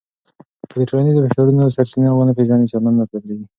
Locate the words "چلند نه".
2.71-3.05